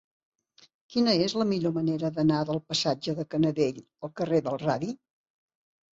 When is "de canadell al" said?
3.21-4.15